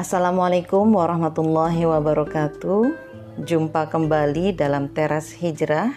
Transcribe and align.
Assalamualaikum 0.00 0.96
warahmatullahi 0.96 1.84
wabarakatuh. 1.84 2.88
Jumpa 3.44 3.92
kembali 3.92 4.56
dalam 4.56 4.88
Teras 4.88 5.28
Hijrah. 5.36 5.92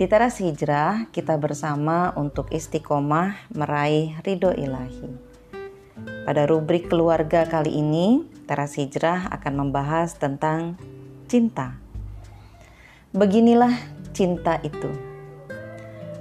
Di 0.00 0.08
Teras 0.08 0.40
Hijrah, 0.40 1.04
kita 1.12 1.36
bersama 1.36 2.16
untuk 2.16 2.48
istiqomah 2.48 3.36
meraih 3.52 4.16
ridho 4.24 4.56
ilahi. 4.56 5.12
Pada 6.24 6.48
rubrik 6.48 6.88
keluarga 6.88 7.44
kali 7.44 7.76
ini, 7.76 8.24
Teras 8.48 8.80
Hijrah 8.80 9.28
akan 9.36 9.68
membahas 9.68 10.16
tentang 10.16 10.80
cinta. 11.28 11.76
Beginilah 13.12 13.76
cinta 14.16 14.64
itu. 14.64 14.88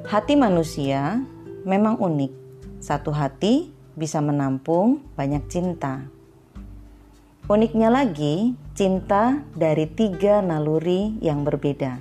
Hati 0.04 0.36
manusia 0.36 1.24
memang 1.64 1.96
unik. 1.96 2.34
Satu 2.84 3.16
hati 3.16 3.72
bisa 3.96 4.20
menampung 4.20 5.00
banyak 5.16 5.48
cinta. 5.48 6.19
Uniknya 7.50 7.90
lagi, 7.90 8.54
cinta 8.78 9.42
dari 9.58 9.90
tiga 9.90 10.38
naluri 10.38 11.18
yang 11.18 11.42
berbeda. 11.42 11.98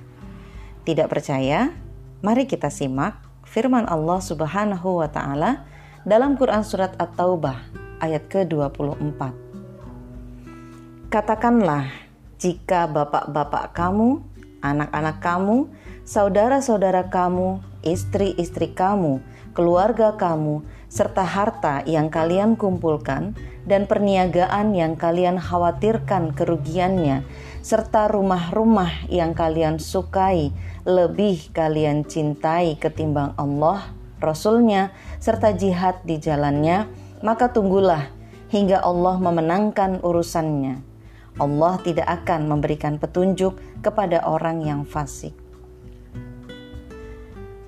Tidak 0.85 1.09
percaya? 1.09 1.73
Mari 2.21 2.45
kita 2.45 2.69
simak 2.69 3.17
firman 3.49 3.89
Allah 3.89 4.21
Subhanahu 4.21 5.01
wa 5.01 5.09
taala 5.09 5.65
dalam 6.05 6.37
Quran 6.37 6.61
surat 6.61 6.93
At-Taubah 7.01 7.65
ayat 7.97 8.29
ke-24. 8.29 9.21
Katakanlah, 11.09 11.97
jika 12.37 12.85
bapak-bapak 12.85 13.73
kamu, 13.73 14.21
anak-anak 14.61 15.17
kamu, 15.17 15.65
saudara-saudara 16.05 17.09
kamu, 17.09 17.57
istri-istri 17.81 18.69
kamu, 18.77 19.17
keluarga 19.59 20.15
kamu, 20.15 20.63
serta 20.87 21.27
harta 21.27 21.83
yang 21.83 22.07
kalian 22.07 22.55
kumpulkan 22.55 23.35
dan 23.67 23.91
perniagaan 23.91 24.71
yang 24.71 24.95
kalian 24.95 25.35
khawatirkan 25.35 26.31
kerugiannya, 26.31 27.27
serta 27.59 28.07
rumah-rumah 28.07 29.11
yang 29.11 29.35
kalian 29.35 29.75
sukai, 29.75 30.55
lebih 30.87 31.51
kalian 31.51 32.07
cintai 32.07 32.79
ketimbang 32.79 33.35
Allah, 33.35 33.91
Rasulnya, 34.23 34.95
serta 35.19 35.51
jihad 35.51 35.99
di 36.07 36.15
jalannya, 36.23 36.87
maka 37.19 37.51
tunggulah 37.51 38.07
hingga 38.47 38.79
Allah 38.79 39.19
memenangkan 39.19 39.99
urusannya 39.99 40.87
Allah 41.39 41.79
tidak 41.79 42.07
akan 42.23 42.51
memberikan 42.51 42.99
petunjuk 42.99 43.55
kepada 43.79 44.19
orang 44.27 44.59
yang 44.59 44.81
fasik. 44.83 45.31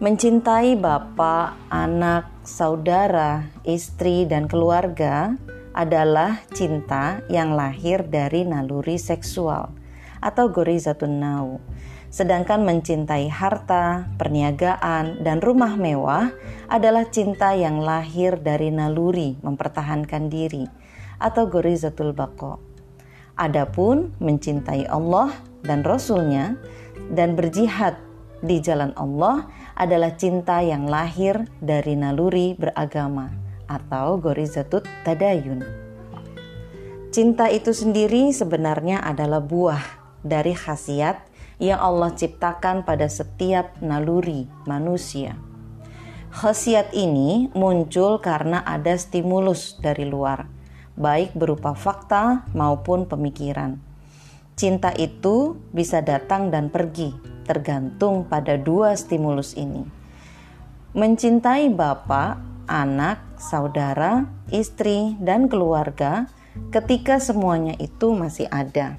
Mencintai 0.01 0.81
bapak, 0.81 1.69
anak, 1.69 2.25
saudara, 2.41 3.45
istri, 3.61 4.25
dan 4.25 4.49
keluarga 4.49 5.37
adalah 5.77 6.41
cinta 6.57 7.21
yang 7.29 7.53
lahir 7.53 8.09
dari 8.09 8.41
naluri 8.41 8.97
seksual 8.97 9.69
atau 10.17 10.49
gorizatun 10.49 11.21
nau. 11.21 11.61
Sedangkan 12.09 12.65
mencintai 12.65 13.29
harta, 13.29 14.09
perniagaan, 14.17 15.21
dan 15.21 15.37
rumah 15.37 15.77
mewah 15.77 16.33
adalah 16.65 17.05
cinta 17.13 17.53
yang 17.53 17.77
lahir 17.77 18.41
dari 18.41 18.73
naluri 18.73 19.37
mempertahankan 19.45 20.33
diri 20.33 20.65
atau 21.21 21.45
gorizatul 21.45 22.09
bako. 22.17 22.57
Adapun 23.37 24.17
mencintai 24.17 24.89
Allah 24.89 25.29
dan 25.61 25.85
Rasulnya 25.85 26.57
dan 27.13 27.37
berjihad 27.37 28.01
di 28.41 28.57
jalan 28.57 28.91
Allah 28.97 29.45
adalah 29.75 30.15
cinta 30.15 30.59
yang 30.63 30.87
lahir 30.87 31.47
dari 31.59 31.95
naluri 31.95 32.53
beragama 32.55 33.31
atau 33.69 34.19
gorizatut 34.19 34.83
tadayun. 35.07 35.63
Cinta 37.11 37.51
itu 37.51 37.75
sendiri 37.75 38.31
sebenarnya 38.31 39.03
adalah 39.03 39.43
buah 39.43 39.83
dari 40.23 40.55
khasiat 40.55 41.27
yang 41.61 41.77
Allah 41.77 42.15
ciptakan 42.15 42.87
pada 42.87 43.11
setiap 43.11 43.77
naluri 43.83 44.47
manusia. 44.63 45.35
Khasiat 46.31 46.95
ini 46.95 47.51
muncul 47.51 48.23
karena 48.23 48.63
ada 48.63 48.95
stimulus 48.95 49.75
dari 49.83 50.07
luar, 50.07 50.47
baik 50.95 51.35
berupa 51.35 51.75
fakta 51.75 52.47
maupun 52.55 53.03
pemikiran. 53.03 53.75
Cinta 54.55 54.95
itu 54.95 55.59
bisa 55.75 55.99
datang 55.99 56.47
dan 56.47 56.71
pergi, 56.71 57.11
tergantung 57.51 58.23
pada 58.23 58.55
dua 58.55 58.95
stimulus 58.95 59.59
ini. 59.59 59.83
Mencintai 60.95 61.67
bapak, 61.67 62.39
anak, 62.71 63.19
saudara, 63.35 64.31
istri, 64.55 65.19
dan 65.19 65.51
keluarga 65.51 66.31
ketika 66.71 67.19
semuanya 67.19 67.75
itu 67.75 68.15
masih 68.15 68.47
ada. 68.47 68.95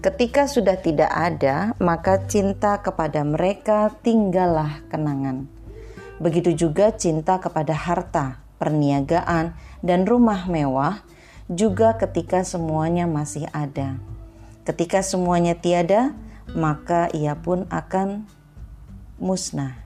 Ketika 0.00 0.48
sudah 0.48 0.80
tidak 0.80 1.12
ada, 1.12 1.76
maka 1.78 2.24
cinta 2.24 2.80
kepada 2.80 3.22
mereka 3.22 3.92
tinggallah 4.00 4.82
kenangan. 4.88 5.46
Begitu 6.18 6.56
juga 6.56 6.90
cinta 6.96 7.38
kepada 7.38 7.76
harta, 7.76 8.42
perniagaan, 8.58 9.54
dan 9.84 10.00
rumah 10.08 10.50
mewah 10.50 11.06
juga 11.46 11.94
ketika 12.00 12.42
semuanya 12.42 13.06
masih 13.06 13.46
ada. 13.54 13.94
Ketika 14.66 15.06
semuanya 15.06 15.54
tiada, 15.54 16.14
maka 16.52 17.06
ia 17.14 17.38
pun 17.38 17.64
akan 17.70 18.26
musnah. 19.22 19.78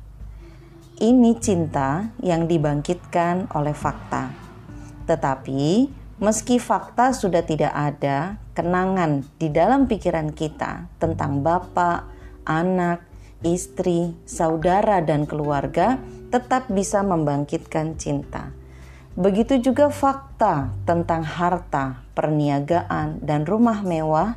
Ini 0.96 1.36
cinta 1.36 2.08
yang 2.24 2.48
dibangkitkan 2.48 3.52
oleh 3.52 3.76
fakta. 3.76 4.32
Tetapi, 5.04 5.92
meski 6.16 6.56
fakta 6.56 7.12
sudah 7.12 7.44
tidak 7.44 7.70
ada, 7.76 8.40
kenangan 8.56 9.20
di 9.36 9.52
dalam 9.52 9.84
pikiran 9.84 10.32
kita 10.32 10.88
tentang 10.96 11.44
bapak, 11.44 12.08
anak, 12.48 13.04
istri, 13.44 14.16
saudara, 14.24 15.04
dan 15.04 15.28
keluarga 15.28 16.00
tetap 16.32 16.72
bisa 16.72 17.04
membangkitkan 17.04 18.00
cinta. 18.00 18.50
Begitu 19.16 19.60
juga 19.60 19.88
fakta 19.88 20.72
tentang 20.88 21.24
harta, 21.24 22.04
perniagaan, 22.12 23.20
dan 23.24 23.44
rumah 23.44 23.80
mewah, 23.80 24.36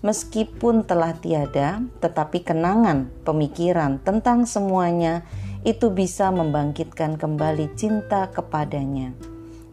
meskipun 0.00 0.86
telah 0.86 1.14
tiada, 1.18 1.82
tetapi 1.98 2.46
kenangan, 2.46 3.10
pemikiran 3.26 3.98
tentang 4.02 4.46
semuanya 4.46 5.26
itu 5.66 5.90
bisa 5.90 6.30
membangkitkan 6.30 7.18
kembali 7.18 7.74
cinta 7.74 8.30
kepadanya. 8.30 9.14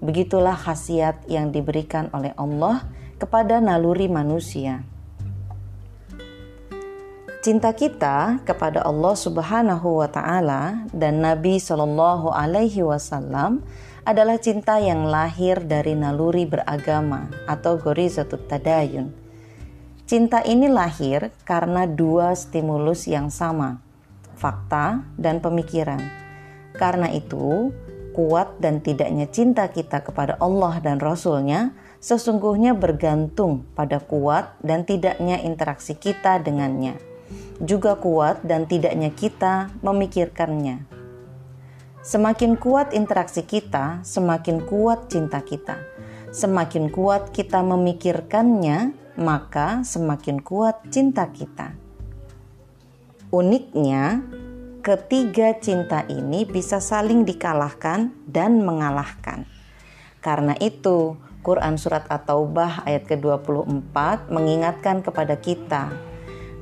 Begitulah 0.01 0.57
khasiat 0.57 1.25
yang 1.29 1.53
diberikan 1.53 2.09
oleh 2.11 2.33
Allah 2.35 2.85
kepada 3.21 3.61
naluri 3.61 4.09
manusia. 4.11 4.83
Cinta 7.45 7.69
kita 7.77 8.41
kepada 8.41 8.81
Allah 8.81 9.13
Subhanahu 9.13 10.01
wa 10.01 10.09
taala 10.09 10.89
dan 10.89 11.21
Nabi 11.21 11.61
Shallallahu 11.61 12.33
alaihi 12.33 12.81
wasallam 12.81 13.61
adalah 14.01 14.41
cinta 14.41 14.81
yang 14.81 15.05
lahir 15.05 15.61
dari 15.61 15.93
naluri 15.93 16.49
beragama 16.49 17.29
atau 17.45 17.77
gorizatut 17.77 18.49
tadayun. 18.49 19.24
Cinta 20.05 20.45
ini 20.45 20.69
lahir 20.69 21.33
karena 21.49 21.89
dua 21.89 22.37
stimulus 22.37 23.09
yang 23.09 23.33
sama, 23.33 23.81
fakta 24.37 25.01
dan 25.17 25.41
pemikiran. 25.41 25.97
Karena 26.77 27.09
itu, 27.09 27.73
kuat 28.13 28.61
dan 28.61 28.85
tidaknya 28.85 29.25
cinta 29.27 29.65
kita 29.65 30.05
kepada 30.05 30.37
Allah 30.37 30.77
dan 30.79 31.01
Rasulnya 31.01 31.73
sesungguhnya 31.97 32.77
bergantung 32.77 33.65
pada 33.73 33.97
kuat 33.97 34.53
dan 34.61 34.85
tidaknya 34.85 35.41
interaksi 35.41 35.97
kita 35.97 36.37
dengannya. 36.37 37.01
Juga 37.57 37.97
kuat 37.97 38.45
dan 38.45 38.69
tidaknya 38.69 39.09
kita 39.09 39.73
memikirkannya 39.81 40.95
Semakin 42.05 42.53
kuat 42.53 42.93
interaksi 42.93 43.41
kita, 43.41 44.05
semakin 44.05 44.61
kuat 44.69 45.09
cinta 45.09 45.41
kita. 45.41 45.73
Semakin 46.29 46.93
kuat 46.93 47.33
kita 47.33 47.65
memikirkannya, 47.65 48.93
maka 49.15 49.83
semakin 49.83 50.39
kuat 50.43 50.87
cinta 50.91 51.27
kita. 51.31 51.75
Uniknya, 53.31 54.23
ketiga 54.79 55.57
cinta 55.59 56.07
ini 56.07 56.47
bisa 56.47 56.79
saling 56.79 57.27
dikalahkan 57.27 58.13
dan 58.29 58.63
mengalahkan. 58.63 59.43
Karena 60.23 60.55
itu, 60.61 61.19
Quran 61.45 61.77
Surat 61.77 62.07
At-Taubah 62.09 62.87
ayat 62.89 63.05
ke-24 63.05 64.29
mengingatkan 64.33 65.05
kepada 65.05 65.37
kita 65.37 66.14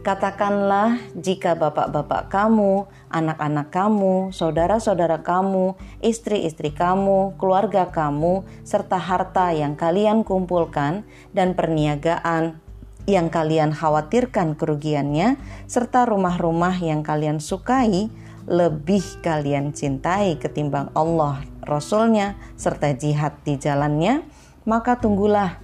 Katakanlah 0.04 1.00
jika 1.16 1.56
bapak-bapak 1.56 2.28
kamu, 2.28 2.92
anak-anak 3.08 3.72
kamu, 3.72 4.36
saudara-saudara 4.36 5.24
kamu, 5.24 5.80
istri-istri 6.04 6.76
kamu, 6.76 7.40
keluarga 7.40 7.88
kamu, 7.88 8.44
serta 8.68 9.00
harta 9.00 9.56
yang 9.56 9.80
kalian 9.80 10.28
kumpulkan 10.28 11.08
dan 11.32 11.56
perniagaan 11.56 12.60
yang 13.08 13.32
kalian 13.32 13.72
khawatirkan 13.72 14.60
kerugiannya, 14.60 15.40
serta 15.72 16.04
rumah-rumah 16.04 16.76
yang 16.84 17.00
kalian 17.00 17.40
sukai, 17.40 18.12
lebih 18.44 19.24
kalian 19.24 19.72
cintai 19.72 20.36
ketimbang 20.36 20.92
Allah, 21.00 21.48
Rasulnya, 21.64 22.36
serta 22.60 22.92
jihad 22.92 23.40
di 23.48 23.56
jalannya, 23.56 24.20
maka 24.68 25.00
tunggulah 25.00 25.64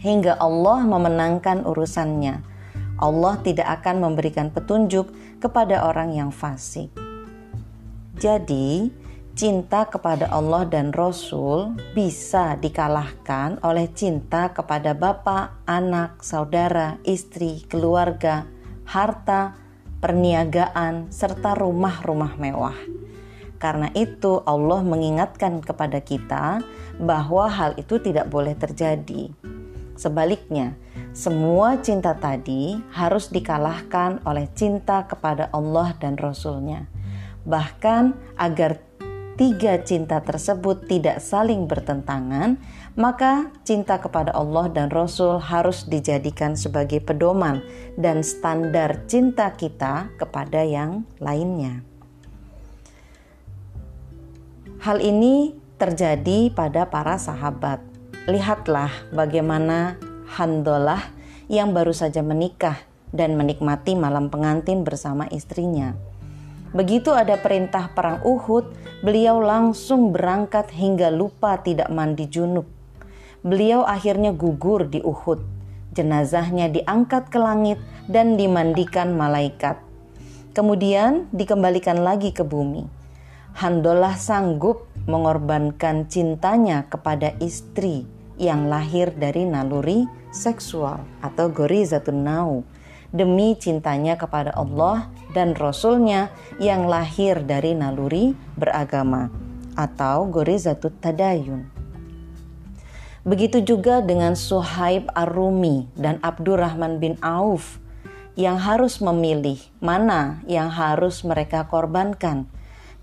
hingga 0.00 0.40
Allah 0.40 0.80
memenangkan 0.80 1.68
urusannya. 1.68 2.49
Allah 3.00 3.40
tidak 3.40 3.80
akan 3.80 4.04
memberikan 4.04 4.52
petunjuk 4.52 5.08
kepada 5.40 5.88
orang 5.88 6.12
yang 6.12 6.28
fasik. 6.28 6.92
Jadi, 8.20 8.92
cinta 9.32 9.88
kepada 9.88 10.28
Allah 10.28 10.68
dan 10.68 10.92
Rasul 10.92 11.72
bisa 11.96 12.60
dikalahkan 12.60 13.56
oleh 13.64 13.88
cinta 13.96 14.52
kepada 14.52 14.92
bapak, 14.92 15.64
anak, 15.64 16.20
saudara, 16.20 17.00
istri, 17.08 17.64
keluarga, 17.64 18.44
harta, 18.84 19.56
perniagaan, 20.04 21.08
serta 21.08 21.56
rumah-rumah 21.56 22.36
mewah. 22.36 22.76
Karena 23.56 23.88
itu, 23.96 24.44
Allah 24.44 24.84
mengingatkan 24.84 25.64
kepada 25.64 26.04
kita 26.04 26.60
bahwa 27.00 27.48
hal 27.48 27.76
itu 27.80 27.96
tidak 28.00 28.28
boleh 28.28 28.52
terjadi. 28.56 29.32
Sebaliknya, 29.96 30.76
semua 31.10 31.82
cinta 31.82 32.14
tadi 32.14 32.78
harus 32.94 33.30
dikalahkan 33.34 34.22
oleh 34.22 34.46
cinta 34.54 35.04
kepada 35.10 35.50
Allah 35.50 35.94
dan 35.98 36.14
Rasul-Nya. 36.14 36.86
Bahkan 37.42 38.36
agar 38.38 38.78
tiga 39.40 39.80
cinta 39.80 40.20
tersebut 40.20 40.84
tidak 40.84 41.24
saling 41.24 41.64
bertentangan, 41.64 42.60
maka 42.92 43.48
cinta 43.64 43.96
kepada 43.96 44.36
Allah 44.36 44.68
dan 44.68 44.92
Rasul 44.92 45.40
harus 45.40 45.88
dijadikan 45.88 46.60
sebagai 46.60 47.00
pedoman 47.00 47.64
dan 47.96 48.20
standar 48.20 49.08
cinta 49.08 49.48
kita 49.56 50.12
kepada 50.20 50.60
yang 50.60 51.08
lainnya. 51.16 51.80
Hal 54.84 55.00
ini 55.00 55.56
terjadi 55.80 56.52
pada 56.52 56.84
para 56.88 57.16
sahabat. 57.16 57.80
Lihatlah 58.28 58.92
bagaimana 59.16 59.96
Handolah 60.30 61.10
yang 61.50 61.74
baru 61.74 61.90
saja 61.90 62.22
menikah 62.22 62.78
dan 63.10 63.34
menikmati 63.34 63.98
malam 63.98 64.30
pengantin 64.30 64.86
bersama 64.86 65.26
istrinya 65.34 65.98
Begitu 66.70 67.10
ada 67.10 67.34
perintah 67.34 67.90
perang 67.90 68.22
Uhud, 68.22 68.70
beliau 69.02 69.42
langsung 69.42 70.14
berangkat 70.14 70.70
hingga 70.70 71.10
lupa 71.10 71.58
tidak 71.58 71.90
mandi 71.90 72.30
junub. 72.30 72.62
Beliau 73.42 73.82
akhirnya 73.82 74.30
gugur 74.30 74.86
di 74.86 75.02
Uhud. 75.02 75.42
Jenazahnya 75.90 76.70
diangkat 76.70 77.26
ke 77.34 77.42
langit 77.42 77.82
dan 78.06 78.38
dimandikan 78.38 79.18
malaikat. 79.18 79.82
Kemudian 80.54 81.26
dikembalikan 81.34 82.06
lagi 82.06 82.30
ke 82.30 82.46
bumi. 82.46 82.86
Handolah 83.58 84.14
sanggup 84.14 84.86
mengorbankan 85.10 86.06
cintanya 86.06 86.86
kepada 86.86 87.34
istri 87.42 88.06
yang 88.40 88.72
lahir 88.72 89.12
dari 89.12 89.44
naluri 89.44 90.08
seksual 90.32 91.04
atau 91.20 91.52
gorizatun 91.52 92.24
nau 92.24 92.64
demi 93.12 93.52
cintanya 93.60 94.16
kepada 94.16 94.56
Allah 94.56 95.12
dan 95.36 95.52
Rasulnya 95.52 96.32
yang 96.56 96.88
lahir 96.88 97.44
dari 97.44 97.76
naluri 97.76 98.32
beragama 98.56 99.28
atau 99.76 100.24
gorizatut 100.30 100.96
tadayun. 101.04 101.68
Begitu 103.20 103.60
juga 103.60 104.00
dengan 104.00 104.32
Suhaib 104.32 105.12
Ar-Rumi 105.12 105.92
dan 105.92 106.16
Abdurrahman 106.24 106.96
bin 106.96 107.20
Auf 107.20 107.76
yang 108.32 108.56
harus 108.56 109.04
memilih 109.04 109.60
mana 109.84 110.40
yang 110.48 110.72
harus 110.72 111.20
mereka 111.28 111.68
korbankan, 111.68 112.48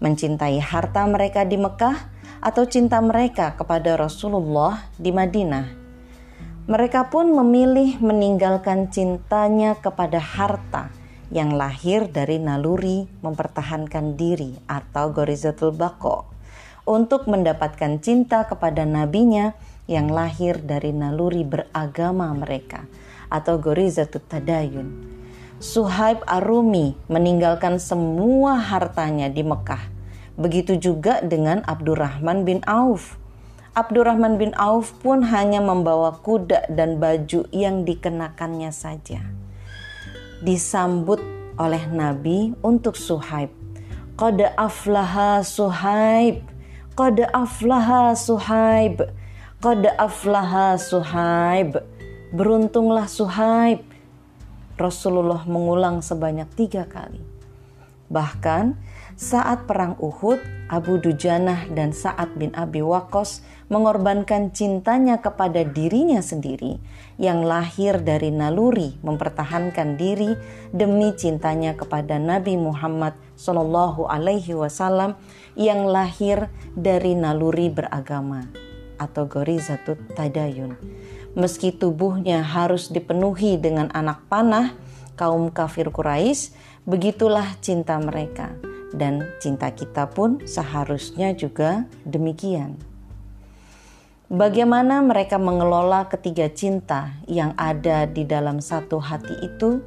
mencintai 0.01 0.57
harta 0.57 1.05
mereka 1.05 1.45
di 1.45 1.61
Mekah 1.61 2.16
atau 2.39 2.63
cinta 2.69 3.01
mereka 3.01 3.57
kepada 3.57 3.97
Rasulullah 3.97 4.85
di 4.97 5.09
Madinah. 5.09 5.67
Mereka 6.67 7.07
pun 7.07 7.31
memilih 7.31 7.95
meninggalkan 8.03 8.91
cintanya 8.91 9.79
kepada 9.79 10.19
harta 10.19 10.91
yang 11.31 11.55
lahir 11.55 12.07
dari 12.07 12.39
naluri 12.39 13.07
mempertahankan 13.23 14.15
diri 14.15 14.55
atau 14.67 15.11
gorizatul 15.11 15.75
bako 15.75 16.27
untuk 16.87 17.27
mendapatkan 17.27 17.99
cinta 17.99 18.47
kepada 18.47 18.87
nabinya 18.87 19.51
yang 19.91 20.11
lahir 20.11 20.59
dari 20.63 20.95
naluri 20.95 21.43
beragama 21.43 22.31
mereka 22.31 22.87
atau 23.27 23.59
gorizatul 23.59 24.23
tadayun. 24.23 24.87
Suhaib 25.57 26.21
Arumi 26.29 26.93
meninggalkan 27.11 27.81
semua 27.81 28.61
hartanya 28.61 29.27
di 29.27 29.41
Mekah. 29.41 29.96
Begitu 30.37 30.77
juga 30.77 31.19
dengan 31.25 31.65
Abdurrahman 31.65 32.45
bin 32.45 32.61
Auf 32.69 33.17
Abdurrahman 33.77 34.41
bin 34.41 34.57
Auf 34.57 34.89
pun 35.05 35.21
hanya 35.29 35.61
membawa 35.61 36.09
kuda 36.25 36.65
dan 36.73 36.97
baju 36.97 37.45
yang 37.53 37.85
dikenakannya 37.85 38.73
saja. 38.73 39.21
Disambut 40.41 41.21
oleh 41.61 41.85
Nabi 41.85 42.57
untuk 42.65 42.97
Suhaib. 42.97 43.53
Qad 44.17 44.41
aflaha 44.57 45.45
Suhaib. 45.45 46.41
Qad 46.97 47.21
aflaha 47.29 48.17
Suhaib. 48.17 49.05
Qad 49.61 49.85
aflaha 49.93 50.73
Suhaib. 50.81 51.77
Beruntunglah 52.33 53.05
Suhaib. 53.05 53.85
Rasulullah 54.73 55.45
mengulang 55.45 56.01
sebanyak 56.01 56.49
tiga 56.57 56.89
kali. 56.89 57.21
Bahkan 58.07 58.79
saat 59.19 59.67
perang 59.67 59.99
Uhud, 59.99 60.39
Abu 60.71 60.99
Dujanah 60.99 61.67
dan 61.75 61.91
Sa'ad 61.91 62.39
bin 62.39 62.55
Abi 62.55 62.79
Waqqas 62.79 63.43
mengorbankan 63.67 64.55
cintanya 64.55 65.19
kepada 65.19 65.67
dirinya 65.67 66.23
sendiri 66.23 66.79
yang 67.19 67.43
lahir 67.43 67.99
dari 67.99 68.31
naluri 68.31 68.95
mempertahankan 69.03 69.99
diri 69.99 70.39
demi 70.71 71.11
cintanya 71.19 71.75
kepada 71.75 72.15
Nabi 72.15 72.55
Muhammad 72.55 73.17
Shallallahu 73.35 74.07
alaihi 74.07 74.55
wasallam 74.55 75.19
yang 75.59 75.83
lahir 75.83 76.47
dari 76.77 77.11
naluri 77.11 77.67
beragama 77.67 78.47
atau 78.95 79.27
gorizatut 79.27 79.99
tadayun. 80.15 80.79
Meski 81.37 81.75
tubuhnya 81.75 82.41
harus 82.41 82.89
dipenuhi 82.89 83.59
dengan 83.59 83.91
anak 83.93 84.25
panah 84.31 84.73
kaum 85.17 85.49
kafir 85.49 85.89
Quraisy, 85.89 86.53
begitulah 86.87 87.59
cinta 87.59 87.99
mereka 87.99 88.55
dan 88.95 89.27
cinta 89.43 89.75
kita 89.75 90.07
pun 90.07 90.39
seharusnya 90.47 91.35
juga 91.35 91.83
demikian. 92.07 92.79
Bagaimana 94.31 95.03
mereka 95.03 95.35
mengelola 95.39 96.07
ketiga 96.07 96.47
cinta 96.51 97.15
yang 97.27 97.51
ada 97.59 98.07
di 98.07 98.23
dalam 98.23 98.63
satu 98.63 99.03
hati 99.03 99.35
itu? 99.43 99.83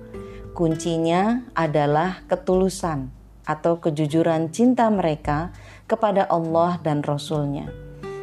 Kuncinya 0.52 1.45
adalah 1.57 2.25
ketulusan 2.28 3.09
atau 3.49 3.80
kejujuran 3.80 4.52
cinta 4.52 4.88
mereka 4.92 5.52
kepada 5.88 6.28
Allah 6.28 6.80
dan 6.85 7.00
Rasul-Nya. 7.00 7.69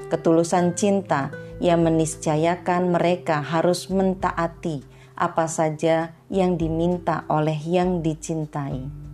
Ketulusan 0.10 0.78
cinta 0.78 1.34
yang 1.58 1.82
meniscayakan 1.82 2.94
mereka 2.94 3.42
harus 3.42 3.90
mentaati 3.90 4.97
apa 5.18 5.50
saja 5.50 6.14
yang 6.30 6.56
diminta 6.56 7.26
oleh 7.28 7.58
yang 7.58 8.06
dicintai. 8.06 9.08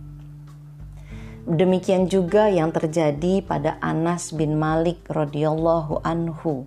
Demikian 1.44 2.08
juga 2.08 2.48
yang 2.48 2.72
terjadi 2.72 3.44
pada 3.44 3.76
Anas 3.84 4.32
bin 4.32 4.56
Malik 4.56 5.04
radhiyallahu 5.12 6.00
anhu. 6.00 6.64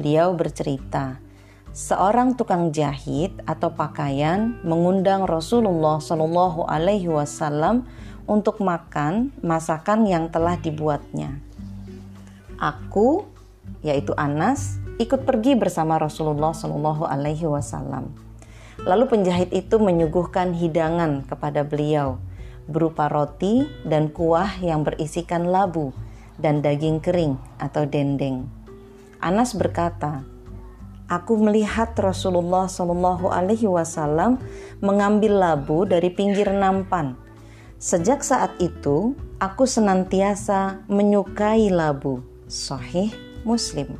Beliau 0.00 0.32
bercerita, 0.32 1.20
seorang 1.76 2.32
tukang 2.32 2.72
jahit 2.72 3.36
atau 3.44 3.72
pakaian 3.76 4.56
mengundang 4.64 5.28
Rasulullah 5.28 6.00
Shallallahu 6.00 6.64
alaihi 6.64 7.08
wasallam 7.12 7.84
untuk 8.24 8.64
makan 8.64 9.28
masakan 9.44 10.08
yang 10.08 10.32
telah 10.32 10.56
dibuatnya. 10.56 11.36
Aku, 12.56 13.28
yaitu 13.84 14.16
Anas, 14.16 14.80
ikut 14.96 15.28
pergi 15.28 15.52
bersama 15.52 16.00
Rasulullah 16.00 16.56
Shallallahu 16.56 17.04
alaihi 17.04 17.44
wasallam. 17.44 18.21
Lalu 18.80 19.04
penjahit 19.08 19.52
itu 19.52 19.76
menyuguhkan 19.76 20.56
hidangan 20.56 21.28
kepada 21.28 21.62
beliau 21.62 22.16
berupa 22.70 23.10
roti 23.10 23.66
dan 23.82 24.10
kuah 24.10 24.58
yang 24.62 24.86
berisikan 24.86 25.50
labu 25.50 25.90
dan 26.38 26.62
daging 26.62 27.02
kering 27.02 27.38
atau 27.58 27.86
dendeng. 27.86 28.46
Anas 29.22 29.54
berkata, 29.54 30.26
Aku 31.10 31.36
melihat 31.36 31.92
Rasulullah 31.98 32.70
Shallallahu 32.70 33.28
Alaihi 33.28 33.68
Wasallam 33.68 34.40
mengambil 34.80 35.36
labu 35.36 35.84
dari 35.84 36.08
pinggir 36.08 36.48
nampan. 36.48 37.18
Sejak 37.76 38.24
saat 38.24 38.56
itu, 38.62 39.12
aku 39.36 39.68
senantiasa 39.68 40.80
menyukai 40.88 41.68
labu. 41.68 42.24
Sahih 42.48 43.12
Muslim. 43.44 43.92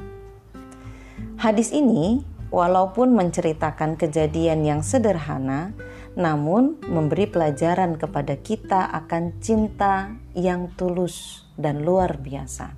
Hadis 1.37 1.69
ini, 1.75 2.25
walaupun 2.53 3.17
menceritakan 3.17 3.97
kejadian 3.97 4.63
yang 4.63 4.81
sederhana, 4.85 5.73
namun 6.13 6.77
memberi 6.85 7.25
pelajaran 7.25 7.97
kepada 7.97 8.37
kita 8.37 8.93
akan 8.93 9.41
cinta 9.41 10.13
yang 10.37 10.69
tulus 10.77 11.49
dan 11.57 11.81
luar 11.83 12.21
biasa. 12.21 12.77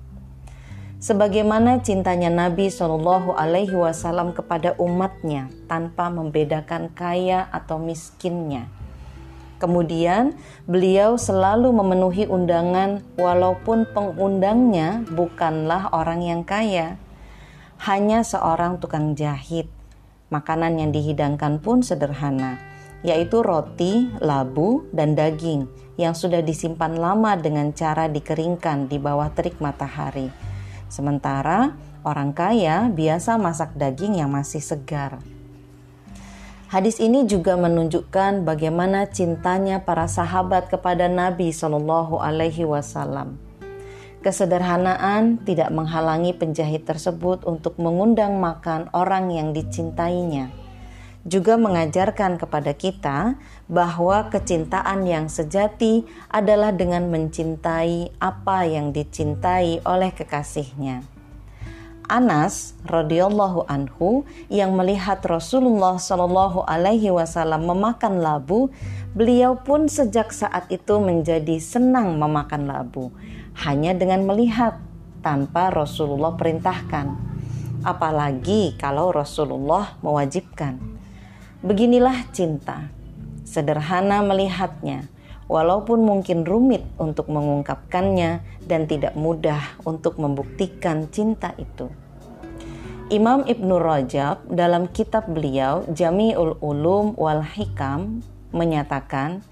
sebagaimana 1.05 1.85
cintanya 1.85 2.33
Nabi 2.33 2.73
Shallallahu 2.73 3.37
Alaihi 3.37 3.77
Wasallam 3.77 4.33
kepada 4.33 4.73
umatnya 4.81 5.53
tanpa 5.69 6.09
membedakan 6.09 6.89
kaya 6.97 7.45
atau 7.53 7.77
miskinnya. 7.77 8.65
Kemudian 9.61 10.33
beliau 10.65 11.13
selalu 11.15 11.69
memenuhi 11.71 12.25
undangan 12.25 13.05
walaupun 13.21 13.85
pengundangnya 13.93 15.05
bukanlah 15.13 15.93
orang 15.93 16.25
yang 16.25 16.41
kaya, 16.41 16.97
hanya 17.83 18.23
seorang 18.23 18.79
tukang 18.79 19.17
jahit. 19.17 19.67
Makanan 20.31 20.81
yang 20.81 20.91
dihidangkan 20.95 21.61
pun 21.61 21.85
sederhana, 21.85 22.57
yaitu 23.05 23.45
roti, 23.45 24.09
labu, 24.23 24.87
dan 24.95 25.13
daging 25.13 25.69
yang 25.95 26.17
sudah 26.17 26.43
disimpan 26.43 26.97
lama 26.97 27.37
dengan 27.39 27.71
cara 27.71 28.11
dikeringkan 28.11 28.91
di 28.91 28.97
bawah 28.99 29.31
terik 29.31 29.61
matahari. 29.63 30.33
Sementara 30.91 31.77
orang 32.03 32.31
kaya 32.33 32.89
biasa 32.91 33.37
masak 33.37 33.73
daging 33.77 34.19
yang 34.19 34.31
masih 34.31 34.59
segar. 34.59 35.21
Hadis 36.65 36.99
ini 36.99 37.23
juga 37.29 37.55
menunjukkan 37.55 38.43
bagaimana 38.43 39.07
cintanya 39.07 39.85
para 39.85 40.09
sahabat 40.09 40.67
kepada 40.67 41.05
Nabi 41.05 41.53
Shallallahu 41.53 42.19
Alaihi 42.19 42.65
Wasallam. 42.65 43.37
Kesederhanaan 44.25 45.45
tidak 45.45 45.69
menghalangi 45.69 46.33
penjahit 46.33 46.81
tersebut 46.89 47.45
untuk 47.45 47.77
mengundang 47.77 48.41
makan 48.41 48.89
orang 48.89 49.29
yang 49.29 49.53
dicintainya 49.53 50.65
juga 51.25 51.57
mengajarkan 51.57 52.37
kepada 52.37 52.77
kita 52.77 53.33
bahwa 53.65 54.29
kecintaan 54.29 55.09
yang 55.09 55.25
sejati 55.25 56.05
adalah 56.29 56.69
dengan 56.69 57.09
mencintai 57.09 58.13
apa 58.21 58.69
yang 58.69 58.93
dicintai 58.93 59.81
oleh 59.89 60.13
kekasihnya. 60.13 61.01
Anas 62.05 62.77
radhiyallahu 62.85 63.65
anhu 63.65 64.29
yang 64.53 64.77
melihat 64.77 65.17
Rasulullah 65.25 65.97
shallallahu 65.97 66.61
alaihi 66.69 67.09
wasallam 67.09 67.65
memakan 67.65 68.21
labu, 68.21 68.69
beliau 69.17 69.57
pun 69.57 69.89
sejak 69.89 70.29
saat 70.29 70.69
itu 70.69 71.01
menjadi 71.01 71.57
senang 71.57 72.21
memakan 72.21 72.69
labu 72.69 73.09
hanya 73.63 73.95
dengan 73.95 74.27
melihat 74.27 74.77
tanpa 75.23 75.71
Rasulullah 75.71 76.35
perintahkan. 76.35 77.15
Apalagi 77.85 78.75
kalau 78.75 79.13
Rasulullah 79.13 79.95
mewajibkan. 80.01 80.77
Beginilah 81.65 82.29
cinta, 82.29 82.89
sederhana 83.45 84.21
melihatnya, 84.21 85.09
walaupun 85.49 86.01
mungkin 86.01 86.45
rumit 86.45 86.85
untuk 86.97 87.29
mengungkapkannya 87.29 88.41
dan 88.65 88.85
tidak 88.89 89.13
mudah 89.17 89.61
untuk 89.85 90.17
membuktikan 90.17 91.09
cinta 91.09 91.53
itu. 91.57 91.89
Imam 93.13 93.45
Ibnu 93.45 93.77
Rajab 93.77 94.49
dalam 94.49 94.89
kitab 94.89 95.29
beliau 95.29 95.85
Jami'ul 95.93 96.57
Ulum 96.57 97.13
wal 97.21 97.45
Hikam 97.45 98.25
menyatakan, 98.49 99.45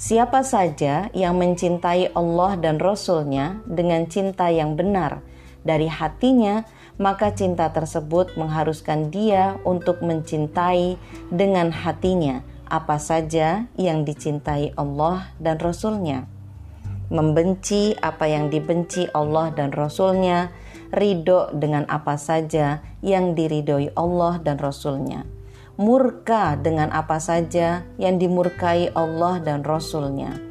siapa 0.00 0.40
saja 0.40 1.12
yang 1.12 1.36
mencintai 1.36 2.16
Allah 2.16 2.56
dan 2.56 2.80
Rasulnya 2.80 3.60
dengan 3.68 4.08
cinta 4.08 4.48
yang 4.48 4.72
benar 4.72 5.20
dari 5.60 5.92
hatinya, 5.92 6.64
maka 6.96 7.36
cinta 7.36 7.68
tersebut 7.68 8.32
mengharuskan 8.40 9.12
dia 9.12 9.60
untuk 9.68 10.00
mencintai 10.00 10.96
dengan 11.28 11.68
hatinya 11.68 12.40
apa 12.64 12.96
saja 12.96 13.68
yang 13.76 14.08
dicintai 14.08 14.72
Allah 14.80 15.28
dan 15.36 15.60
Rasulnya. 15.60 16.24
Membenci 17.12 17.92
apa 18.00 18.30
yang 18.30 18.48
dibenci 18.48 19.04
Allah 19.12 19.52
dan 19.52 19.74
Rasulnya, 19.74 20.54
ridho 20.94 21.50
dengan 21.52 21.84
apa 21.90 22.14
saja 22.16 22.80
yang 23.02 23.34
diridhoi 23.34 23.92
Allah 23.98 24.38
dan 24.40 24.56
Rasulnya. 24.62 25.39
Murka 25.80 26.60
dengan 26.60 26.92
apa 26.92 27.16
saja 27.16 27.88
yang 27.96 28.20
dimurkai 28.20 28.92
Allah 28.92 29.40
dan 29.40 29.64
Rasulnya 29.64 30.50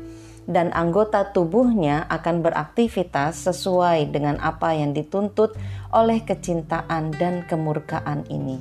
dan 0.50 0.74
anggota 0.74 1.30
tubuhnya 1.30 2.10
akan 2.10 2.42
beraktivitas 2.42 3.46
sesuai 3.46 4.10
dengan 4.10 4.42
apa 4.42 4.74
yang 4.74 4.98
dituntut 4.98 5.54
oleh 5.94 6.26
kecintaan 6.26 7.14
dan 7.14 7.46
kemurkaan 7.46 8.26
ini. 8.34 8.58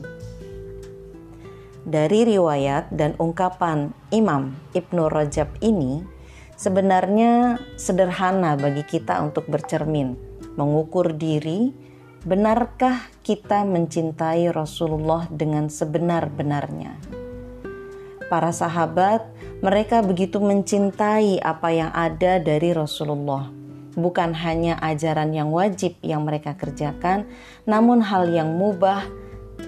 Dari 1.88 2.28
riwayat 2.37 2.92
dan 2.92 3.16
ungkapan 3.16 3.96
Imam 4.12 4.52
Ibnu 4.76 5.08
Rajab 5.08 5.48
ini 5.64 6.04
sebenarnya 6.60 7.56
sederhana 7.80 8.60
bagi 8.60 8.84
kita 8.84 9.25
untuk 9.25 9.48
bercermin, 9.48 10.20
mengukur 10.60 11.16
diri, 11.16 11.88
benarkah 12.26 13.06
kita 13.22 13.62
mencintai 13.62 14.50
Rasulullah 14.50 15.30
dengan 15.30 15.70
sebenar-benarnya. 15.70 16.98
Para 18.26 18.52
sahabat 18.52 19.25
mereka 19.64 20.04
begitu 20.04 20.38
mencintai 20.42 21.40
apa 21.40 21.68
yang 21.72 21.90
ada 21.94 22.42
dari 22.42 22.75
Rasulullah. 22.75 23.50
Bukan 23.98 24.30
hanya 24.30 24.78
ajaran 24.78 25.34
yang 25.34 25.50
wajib 25.50 25.98
yang 26.06 26.22
mereka 26.22 26.54
kerjakan, 26.54 27.26
namun 27.66 27.98
hal 27.98 28.30
yang 28.30 28.54
mubah 28.54 29.02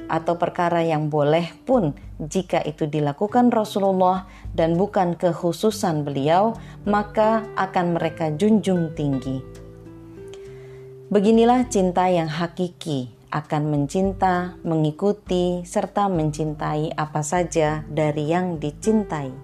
atau 0.06 0.38
perkara 0.38 0.86
yang 0.86 1.10
boleh 1.10 1.50
pun 1.66 1.94
jika 2.20 2.62
itu 2.62 2.86
dilakukan 2.86 3.50
Rasulullah 3.50 4.30
dan 4.54 4.78
bukan 4.78 5.18
kekhususan 5.18 6.06
beliau, 6.06 6.54
maka 6.86 7.42
akan 7.58 7.98
mereka 7.98 8.30
junjung 8.34 8.94
tinggi. 8.94 9.59
Beginilah 11.10 11.66
cinta 11.66 12.06
yang 12.06 12.30
hakiki, 12.30 13.10
akan 13.34 13.66
mencinta, 13.66 14.54
mengikuti, 14.62 15.58
serta 15.66 16.06
mencintai 16.06 16.94
apa 16.94 17.26
saja 17.26 17.82
dari 17.90 18.30
yang 18.30 18.62
dicintai. 18.62 19.34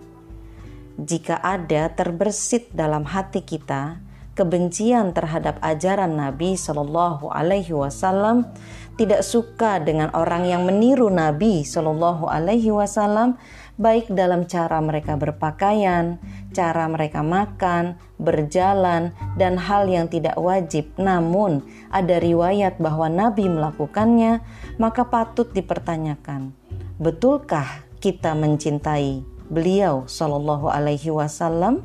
Jika 0.95 1.43
ada 1.43 1.91
terbersit 1.91 2.71
dalam 2.71 3.03
hati 3.03 3.43
kita 3.43 3.99
kebencian 4.39 5.11
terhadap 5.11 5.59
ajaran 5.59 6.15
Nabi 6.15 6.55
Shallallahu 6.55 7.35
Alaihi 7.35 7.75
Wasallam, 7.75 8.47
tidak 8.95 9.27
suka 9.27 9.83
dengan 9.83 10.15
orang 10.15 10.47
yang 10.47 10.63
meniru 10.63 11.11
Nabi 11.11 11.67
Shallallahu 11.67 12.31
Alaihi 12.31 12.71
Wasallam, 12.71 13.43
baik 13.75 14.13
dalam 14.15 14.47
cara 14.47 14.79
mereka 14.79 15.19
berpakaian, 15.19 16.23
cara 16.57 16.89
mereka 16.89 17.21
makan, 17.21 18.01
berjalan, 18.17 19.13
dan 19.37 19.61
hal 19.61 19.85
yang 19.85 20.09
tidak 20.09 20.41
wajib. 20.41 20.89
Namun, 20.97 21.61
ada 21.93 22.17
riwayat 22.17 22.81
bahwa 22.81 23.13
Nabi 23.13 23.53
melakukannya, 23.53 24.41
maka 24.81 25.05
patut 25.05 25.53
dipertanyakan: 25.53 26.57
betulkah 26.97 27.85
kita 28.01 28.33
mencintai 28.33 29.21
beliau 29.53 30.09
Shallallahu 30.09 30.73
Alaihi 30.73 31.13
Wasallam 31.13 31.85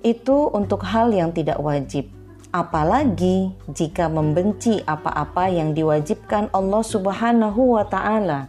itu 0.00 0.48
untuk 0.54 0.86
hal 0.86 1.10
yang 1.12 1.34
tidak 1.36 1.58
wajib. 1.58 2.08
Apalagi 2.54 3.52
jika 3.68 4.08
membenci 4.08 4.80
apa-apa 4.86 5.50
yang 5.50 5.76
diwajibkan 5.76 6.48
Allah 6.54 6.80
Subhanahu 6.80 7.76
wa 7.76 7.84
Ta'ala, 7.84 8.48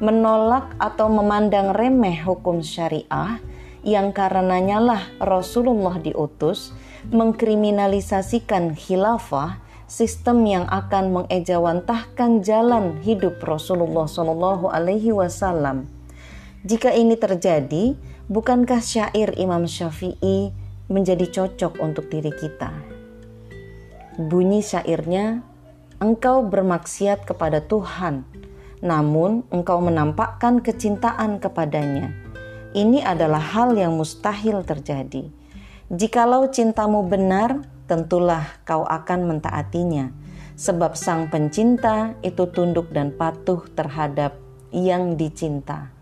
menolak 0.00 0.74
atau 0.80 1.06
memandang 1.12 1.76
remeh 1.76 2.24
hukum 2.24 2.64
syariah 2.64 3.38
yang 3.86 4.10
karenanya 4.10 4.78
lah 4.82 5.02
Rasulullah 5.22 5.98
diutus 6.02 6.74
mengkriminalisasikan 7.10 8.74
khilafah 8.74 9.60
sistem 9.86 10.44
yang 10.44 10.66
akan 10.68 11.22
mengejawantahkan 11.22 12.44
jalan 12.44 12.98
hidup 13.04 13.40
Rasulullah 13.40 14.04
Shallallahu 14.04 14.68
Alaihi 14.68 15.14
Wasallam 15.14 15.98
jika 16.66 16.90
ini 16.90 17.14
terjadi, 17.14 17.94
bukankah 18.26 18.82
syair 18.82 19.30
Imam 19.38 19.70
Syafi'i 19.70 20.50
menjadi 20.90 21.30
cocok 21.30 21.78
untuk 21.78 22.10
diri 22.10 22.34
kita? 22.34 22.74
Bunyi 24.18 24.58
syairnya, 24.58 25.46
engkau 26.02 26.42
bermaksiat 26.42 27.22
kepada 27.22 27.62
Tuhan, 27.62 28.26
namun 28.82 29.46
engkau 29.54 29.78
menampakkan 29.78 30.58
kecintaan 30.58 31.38
kepadanya. 31.38 32.10
Ini 32.76 33.04
adalah 33.04 33.40
hal 33.40 33.76
yang 33.76 33.96
mustahil 33.96 34.64
terjadi. 34.64 35.28
Jikalau 35.88 36.52
cintamu 36.52 37.04
benar, 37.08 37.64
tentulah 37.88 38.44
kau 38.68 38.84
akan 38.84 39.24
mentaatinya, 39.24 40.12
sebab 40.56 40.92
sang 40.92 41.32
pencinta 41.32 42.12
itu 42.20 42.44
tunduk 42.52 42.92
dan 42.92 43.14
patuh 43.16 43.64
terhadap 43.72 44.36
yang 44.68 45.16
dicinta 45.16 45.96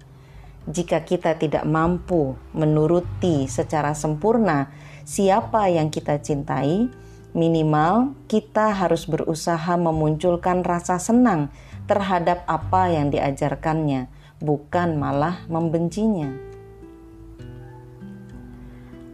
jika 0.67 1.07
kita 1.07 1.39
tidak 1.39 1.63
mampu 1.63 2.35
menuruti 2.51 3.47
secara 3.47 3.95
sempurna 3.95 4.75
siapa 5.07 5.71
yang 5.71 5.95
kita 5.95 6.19
cintai, 6.19 6.91
minimal 7.39 8.19
kita 8.27 8.75
harus 8.75 9.07
berusaha 9.07 9.79
memunculkan 9.79 10.67
rasa 10.67 10.99
senang 10.99 11.55
terhadap 11.87 12.43
apa 12.51 12.91
yang 12.91 13.15
diajarkannya, 13.15 14.11
bukan 14.43 14.99
malah 14.99 15.47
membencinya. 15.47 16.35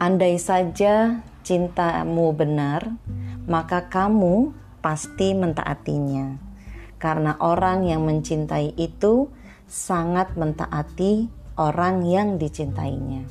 Andai 0.03 0.35
saja 0.35 1.23
cintamu 1.47 2.35
benar, 2.35 2.91
maka 3.47 3.87
kamu 3.87 4.51
pasti 4.83 5.31
mentaatinya. 5.31 6.43
Karena 6.99 7.39
orang 7.39 7.87
yang 7.87 8.03
mencintai 8.03 8.75
itu 8.75 9.31
sangat 9.71 10.35
mentaati 10.35 11.31
orang 11.55 12.03
yang 12.03 12.35
dicintainya. 12.35 13.31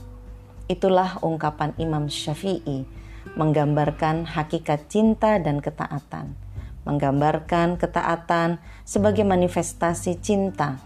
Itulah 0.72 1.20
ungkapan 1.20 1.76
Imam 1.76 2.08
Syafi'i 2.08 2.88
menggambarkan 3.36 4.32
hakikat 4.32 4.88
cinta 4.88 5.44
dan 5.44 5.60
ketaatan. 5.60 6.40
Menggambarkan 6.88 7.84
ketaatan 7.84 8.64
sebagai 8.88 9.28
manifestasi 9.28 10.24
cinta. 10.24 10.80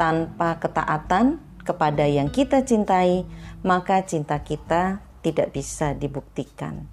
Tanpa 0.00 0.56
ketaatan 0.56 1.36
kepada 1.60 2.08
yang 2.08 2.32
kita 2.32 2.64
cintai, 2.64 3.28
maka 3.60 4.00
cinta 4.08 4.40
kita 4.40 5.09
tidak 5.20 5.52
bisa 5.56 5.92
dibuktikan. 5.96 6.84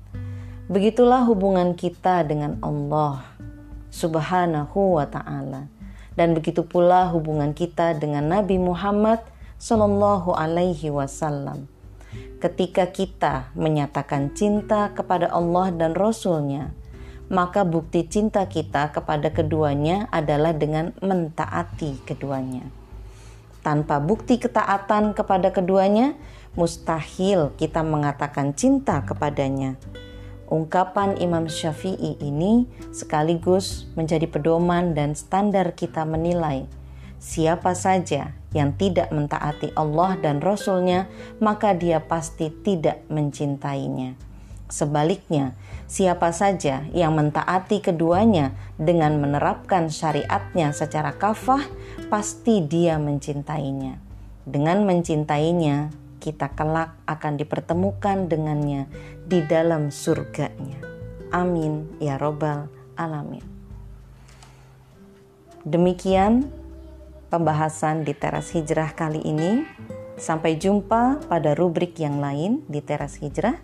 Begitulah 0.67 1.23
hubungan 1.23 1.75
kita 1.79 2.27
dengan 2.27 2.59
Allah 2.59 3.23
Subhanahu 3.87 4.99
wa 4.99 5.07
taala. 5.07 5.71
Dan 6.17 6.33
begitu 6.33 6.65
pula 6.65 7.07
hubungan 7.13 7.53
kita 7.53 7.93
dengan 7.95 8.25
Nabi 8.27 8.57
Muhammad 8.57 9.21
sallallahu 9.61 10.33
alaihi 10.33 10.89
wasallam. 10.89 11.69
Ketika 12.37 12.89
kita 12.89 13.49
menyatakan 13.57 14.33
cinta 14.33 14.93
kepada 14.93 15.29
Allah 15.29 15.73
dan 15.73 15.93
Rasulnya, 15.97 16.73
maka 17.27 17.67
bukti 17.67 18.07
cinta 18.07 18.47
kita 18.47 18.93
kepada 18.93 19.33
keduanya 19.33 20.07
adalah 20.13 20.55
dengan 20.55 20.95
mentaati 21.03 22.01
keduanya. 22.07 22.63
Tanpa 23.65 23.99
bukti 23.99 24.39
ketaatan 24.39 25.11
kepada 25.11 25.51
keduanya, 25.51 26.15
mustahil 26.57 27.53
kita 27.55 27.85
mengatakan 27.85 28.51
cinta 28.57 29.05
kepadanya 29.05 29.77
Ungkapan 30.47 31.19
Imam 31.19 31.51
Syafi'i 31.51 32.15
ini 32.23 32.71
sekaligus 32.95 33.83
menjadi 33.99 34.31
pedoman 34.31 34.95
dan 34.95 35.11
standar 35.11 35.75
kita 35.75 36.07
menilai 36.07 36.71
siapa 37.19 37.75
saja 37.75 38.31
yang 38.55 38.73
tidak 38.79 39.11
mentaati 39.11 39.75
Allah 39.75 40.15
dan 40.21 40.39
Rasul-Nya, 40.39 41.11
maka 41.43 41.75
dia 41.75 41.99
pasti 41.99 42.47
tidak 42.63 43.03
mencintainya. 43.11 44.15
Sebaliknya, 44.67 45.55
siapa 45.87 46.31
saja 46.35 46.87
yang 46.91 47.15
mentaati 47.15 47.79
keduanya 47.79 48.55
dengan 48.75 49.19
menerapkan 49.19 49.91
syariatnya 49.91 50.71
secara 50.71 51.15
kafah, 51.15 51.63
pasti 52.07 52.63
dia 52.63 52.99
mencintainya. 52.99 53.99
Dengan 54.47 54.87
mencintainya, 54.87 55.91
kita 56.27 56.51
kelak 56.51 56.99
akan 57.07 57.39
dipertemukan 57.39 58.27
dengannya 58.27 58.91
di 59.23 59.39
dalam 59.47 59.95
surganya. 59.95 60.83
Amin 61.31 61.87
ya 62.03 62.19
robbal 62.19 62.67
alamin. 62.99 63.43
Demikian 65.63 66.51
pembahasan 67.31 68.03
di 68.03 68.11
teras 68.11 68.51
hijrah 68.51 68.91
kali 68.91 69.23
ini. 69.23 69.63
Sampai 70.17 70.57
jumpa 70.57 71.29
pada 71.29 71.53
rubrik 71.53 71.95
yang 72.01 72.17
lain 72.17 72.65
di 72.65 72.81
teras 72.81 73.21
hijrah. 73.21 73.61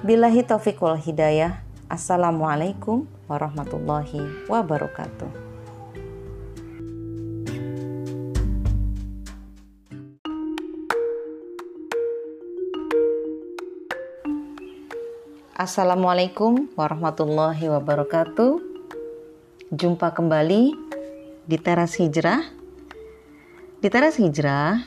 Bilahi 0.00 0.42
taufiq 0.42 0.80
wal 0.80 0.96
hidayah. 0.96 1.60
Assalamualaikum 1.92 3.04
warahmatullahi 3.28 4.48
wabarakatuh. 4.48 5.51
Assalamualaikum 15.62 16.74
warahmatullahi 16.74 17.70
wabarakatuh. 17.70 18.58
Jumpa 19.70 20.10
kembali 20.10 20.74
di 21.46 21.54
Teras 21.54 21.94
Hijrah. 22.02 22.42
Di 23.78 23.86
Teras 23.86 24.18
Hijrah 24.18 24.82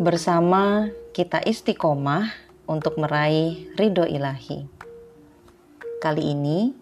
bersama 0.00 0.88
kita 1.12 1.44
istiqomah 1.44 2.32
untuk 2.64 2.96
meraih 2.96 3.68
ridho 3.76 4.08
ilahi. 4.08 4.64
Kali 6.00 6.32
ini 6.32 6.72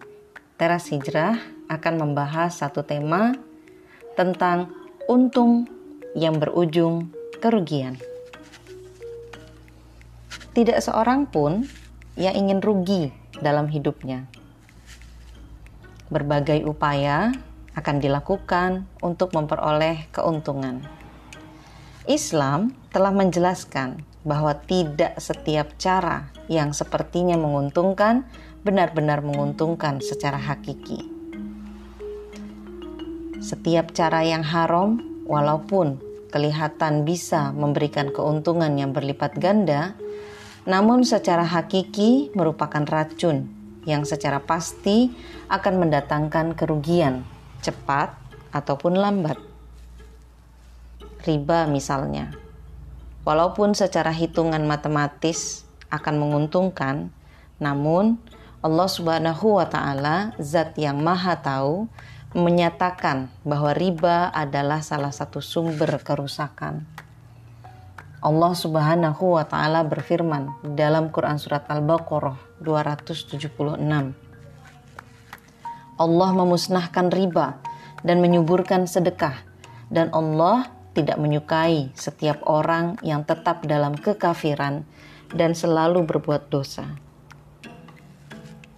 Teras 0.55 0.87
Hijrah 0.95 1.35
akan 1.67 1.93
membahas 1.99 2.55
satu 2.55 2.87
tema 2.87 3.35
tentang 4.15 4.71
untung 5.11 5.67
yang 6.15 6.39
berujung 6.39 7.11
kerugian. 7.43 7.99
Tidak 10.55 10.79
seorang 10.79 11.27
pun 11.27 11.67
yang 12.19 12.35
ingin 12.35 12.59
rugi 12.59 13.11
dalam 13.39 13.71
hidupnya. 13.71 14.27
Berbagai 16.11 16.67
upaya 16.67 17.31
akan 17.71 18.03
dilakukan 18.03 18.83
untuk 18.99 19.31
memperoleh 19.31 20.11
keuntungan. 20.11 20.83
Islam 22.09 22.75
telah 22.91 23.15
menjelaskan 23.15 24.03
bahwa 24.27 24.53
tidak 24.53 25.17
setiap 25.17 25.71
cara 25.79 26.29
yang 26.51 26.75
sepertinya 26.75 27.39
menguntungkan 27.39 28.27
benar-benar 28.61 29.25
menguntungkan 29.25 30.03
secara 30.03 30.37
hakiki. 30.37 31.07
Setiap 33.41 33.89
cara 33.97 34.21
yang 34.21 34.45
haram, 34.45 35.01
walaupun 35.25 35.97
kelihatan 36.29 37.03
bisa 37.03 37.49
memberikan 37.49 38.13
keuntungan 38.13 38.77
yang 38.77 38.93
berlipat 38.93 39.33
ganda, 39.41 39.97
namun 40.67 41.01
secara 41.01 41.41
hakiki 41.41 42.29
merupakan 42.37 42.85
racun 42.85 43.49
yang 43.89 44.05
secara 44.05 44.37
pasti 44.41 45.09
akan 45.49 45.87
mendatangkan 45.87 46.53
kerugian 46.53 47.25
cepat 47.65 48.13
ataupun 48.53 48.97
lambat. 48.97 49.37
Riba 51.25 51.69
misalnya. 51.69 52.33
Walaupun 53.21 53.77
secara 53.77 54.09
hitungan 54.09 54.65
matematis 54.65 55.69
akan 55.93 56.17
menguntungkan, 56.17 57.13
namun 57.61 58.17
Allah 58.65 58.89
Subhanahu 58.89 59.61
wa 59.61 59.65
taala, 59.69 60.33
zat 60.41 60.73
yang 60.77 61.01
Maha 61.01 61.37
Tahu, 61.37 61.85
menyatakan 62.33 63.29
bahwa 63.45 63.73
riba 63.73 64.33
adalah 64.33 64.81
salah 64.81 65.13
satu 65.13 65.41
sumber 65.43 66.01
kerusakan. 66.01 66.85
Allah 68.21 68.53
Subhanahu 68.53 69.33
wa 69.33 69.41
taala 69.49 69.81
berfirman 69.81 70.53
dalam 70.77 71.09
Quran 71.09 71.41
surat 71.41 71.65
Al-Baqarah 71.65 72.61
276. 72.61 73.49
Allah 75.97 76.29
memusnahkan 76.37 77.09
riba 77.09 77.57
dan 78.05 78.21
menyuburkan 78.21 78.85
sedekah 78.85 79.41
dan 79.89 80.13
Allah 80.13 80.69
tidak 80.93 81.17
menyukai 81.17 81.89
setiap 81.97 82.45
orang 82.45 83.01
yang 83.01 83.25
tetap 83.25 83.65
dalam 83.65 83.97
kekafiran 83.97 84.85
dan 85.33 85.57
selalu 85.57 86.05
berbuat 86.05 86.53
dosa. 86.53 86.93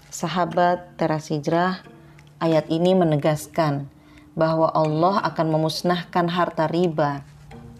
Sahabat 0.07 0.95
teras 0.95 1.27
hijrah, 1.27 1.83
ayat 2.39 2.71
ini 2.71 2.95
menegaskan 2.95 3.91
bahwa 4.39 4.71
Allah 4.71 5.19
akan 5.27 5.51
memusnahkan 5.51 6.31
harta 6.31 6.71
riba 6.71 7.32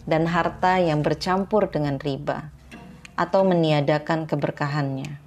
dan 0.04 0.28
harta 0.28 0.80
yang 0.80 1.00
bercampur 1.00 1.68
dengan 1.72 1.96
riba 2.00 2.52
atau 3.16 3.46
meniadakan 3.46 4.28
keberkahannya. 4.28 5.20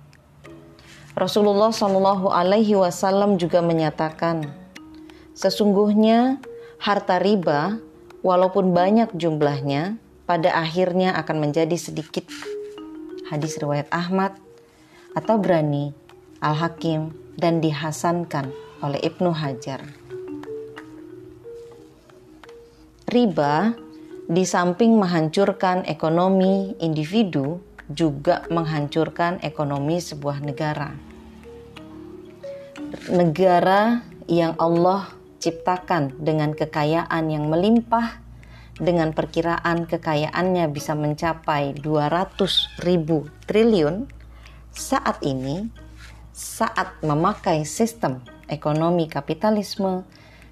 Rasulullah 1.18 1.74
Shallallahu 1.74 2.30
Alaihi 2.30 2.78
Wasallam 2.78 3.42
juga 3.42 3.66
menyatakan, 3.66 4.54
sesungguhnya 5.34 6.38
harta 6.78 7.18
riba 7.18 7.82
walaupun 8.22 8.70
banyak 8.70 9.10
jumlahnya 9.18 9.98
pada 10.30 10.54
akhirnya 10.54 11.18
akan 11.18 11.50
menjadi 11.50 11.74
sedikit. 11.74 12.30
Hadis 13.34 13.58
riwayat 13.58 13.90
Ahmad 13.90 14.38
atau 15.18 15.42
Brani, 15.42 15.90
Al-Hakim 16.38 17.18
dan 17.34 17.66
dihasankan 17.66 18.54
oleh 18.86 19.02
Ibnu 19.02 19.34
Hajar. 19.34 19.82
Riba 23.08 23.74
di 24.28 24.44
samping 24.44 25.00
menghancurkan 25.00 25.88
ekonomi 25.88 26.76
individu, 26.84 27.64
juga 27.88 28.44
menghancurkan 28.52 29.40
ekonomi 29.40 30.04
sebuah 30.04 30.44
negara. 30.44 30.92
Negara 33.08 34.04
yang 34.28 34.60
Allah 34.60 35.08
ciptakan 35.40 36.20
dengan 36.20 36.52
kekayaan 36.52 37.32
yang 37.32 37.48
melimpah, 37.48 38.20
dengan 38.76 39.16
perkiraan 39.16 39.88
kekayaannya 39.88 40.68
bisa 40.76 40.92
mencapai 40.94 41.80
200 41.80 42.84
ribu 42.84 43.32
triliun, 43.48 44.12
saat 44.76 45.24
ini, 45.24 45.72
saat 46.36 47.00
memakai 47.00 47.64
sistem 47.64 48.20
ekonomi 48.52 49.08
kapitalisme, 49.08 50.04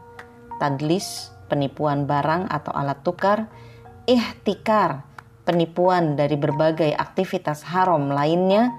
tadlis, 0.60 1.32
penipuan 1.48 2.04
barang 2.04 2.52
atau 2.52 2.70
alat 2.76 3.00
tukar, 3.00 3.48
ihtikar, 4.04 5.02
penipuan 5.48 6.16
dari 6.16 6.36
berbagai 6.36 6.92
aktivitas 6.92 7.64
haram 7.68 8.12
lainnya 8.12 8.74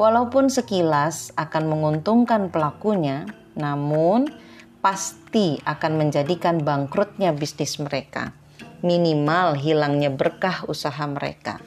Walaupun 0.00 0.48
sekilas 0.48 1.28
akan 1.36 1.76
menguntungkan 1.76 2.48
pelakunya, 2.48 3.28
namun 3.52 4.32
pasti 4.80 5.60
akan 5.60 6.00
menjadikan 6.00 6.64
bangkrutnya 6.64 7.36
bisnis 7.36 7.76
mereka. 7.76 8.32
Minimal 8.80 9.60
hilangnya 9.60 10.08
berkah 10.08 10.64
usaha 10.72 11.04
mereka. 11.04 11.60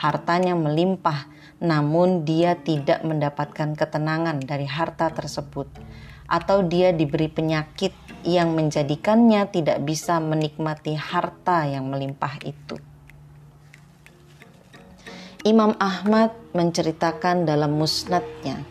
Hartanya 0.00 0.56
melimpah, 0.56 1.28
namun 1.60 2.24
dia 2.24 2.56
tidak 2.56 3.04
mendapatkan 3.04 3.76
ketenangan 3.76 4.40
dari 4.40 4.64
harta 4.64 5.12
tersebut, 5.12 5.68
atau 6.24 6.64
dia 6.64 6.88
diberi 6.88 7.28
penyakit 7.28 7.92
yang 8.24 8.56
menjadikannya 8.56 9.44
tidak 9.52 9.84
bisa 9.84 10.24
menikmati 10.24 10.96
harta 10.96 11.68
yang 11.68 11.92
melimpah 11.92 12.40
itu. 12.48 12.93
Imam 15.44 15.76
Ahmad 15.76 16.32
menceritakan 16.56 17.44
dalam 17.44 17.76
musnadnya 17.76 18.64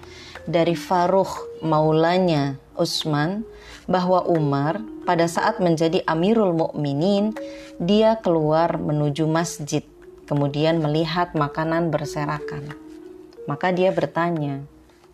dari 0.49 0.73
Faruh 0.73 1.61
maulanya 1.61 2.57
Utsman 2.73 3.45
bahwa 3.85 4.25
Umar 4.25 4.81
pada 5.05 5.29
saat 5.29 5.61
menjadi 5.61 6.01
Amirul 6.09 6.57
Mukminin 6.57 7.37
dia 7.77 8.17
keluar 8.17 8.81
menuju 8.81 9.29
masjid 9.29 9.85
kemudian 10.25 10.81
melihat 10.81 11.37
makanan 11.37 11.93
berserakan. 11.93 12.73
Maka 13.45 13.69
dia 13.69 13.93
bertanya, 13.93 14.65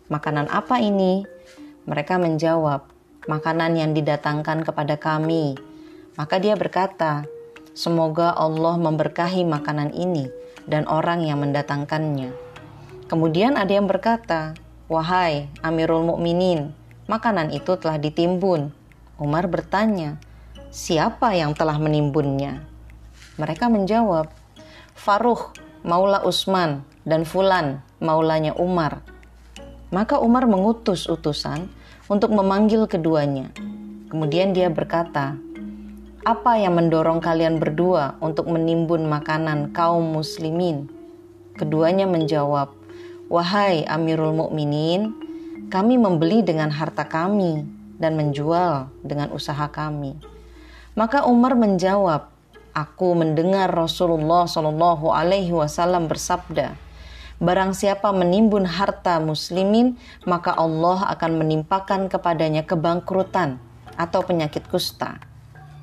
"Makanan 0.08 0.48
apa 0.48 0.80
ini?" 0.80 1.28
Mereka 1.84 2.16
menjawab, 2.16 2.88
"Makanan 3.28 3.76
yang 3.76 3.92
didatangkan 3.92 4.64
kepada 4.64 4.96
kami." 4.96 5.60
Maka 6.16 6.40
dia 6.40 6.56
berkata, 6.56 7.28
"Semoga 7.76 8.32
Allah 8.32 8.80
memberkahi 8.80 9.44
makanan 9.44 9.92
ini." 9.92 10.39
Dan 10.68 10.88
orang 10.90 11.24
yang 11.24 11.40
mendatangkannya. 11.40 12.32
Kemudian 13.08 13.58
ada 13.58 13.72
yang 13.74 13.90
berkata, 13.90 14.54
"Wahai 14.86 15.50
Amirul 15.64 16.06
Mukminin, 16.06 16.74
makanan 17.10 17.50
itu 17.50 17.74
telah 17.80 17.98
ditimbun." 17.98 18.70
Umar 19.20 19.50
bertanya, 19.50 20.16
"Siapa 20.70 21.34
yang 21.34 21.52
telah 21.52 21.76
menimbunnya?" 21.76 22.62
Mereka 23.36 23.66
menjawab, 23.72 24.30
"Faruh, 24.94 25.52
Maula 25.82 26.22
Usman, 26.22 26.84
dan 27.02 27.26
Fulan, 27.26 27.82
Maulanya 27.98 28.54
Umar." 28.54 29.02
Maka 29.90 30.22
Umar 30.22 30.46
mengutus 30.46 31.10
utusan 31.10 31.66
untuk 32.06 32.30
memanggil 32.30 32.86
keduanya. 32.86 33.50
Kemudian 34.10 34.54
dia 34.54 34.70
berkata, 34.70 35.34
apa 36.20 36.60
yang 36.60 36.76
mendorong 36.76 37.24
kalian 37.24 37.56
berdua 37.56 38.20
untuk 38.20 38.52
menimbun 38.52 39.08
makanan 39.08 39.72
kaum 39.72 40.20
muslimin? 40.20 40.92
Keduanya 41.56 42.04
menjawab, 42.04 42.76
Wahai 43.32 43.88
Amirul 43.88 44.36
Mukminin, 44.36 45.16
kami 45.72 45.96
membeli 45.96 46.44
dengan 46.44 46.68
harta 46.68 47.08
kami 47.08 47.64
dan 47.96 48.20
menjual 48.20 48.92
dengan 49.00 49.32
usaha 49.32 49.64
kami. 49.72 50.12
Maka 50.92 51.24
Umar 51.24 51.56
menjawab, 51.56 52.28
Aku 52.76 53.16
mendengar 53.16 53.72
Rasulullah 53.72 54.44
Shallallahu 54.44 55.08
Alaihi 55.08 55.56
Wasallam 55.56 56.04
bersabda, 56.04 56.76
Barang 57.40 57.72
siapa 57.72 58.12
menimbun 58.12 58.68
harta 58.68 59.16
muslimin, 59.24 59.96
maka 60.28 60.52
Allah 60.52 61.16
akan 61.16 61.40
menimpakan 61.40 62.12
kepadanya 62.12 62.68
kebangkrutan 62.68 63.56
atau 63.96 64.20
penyakit 64.20 64.68
kusta. 64.68 65.29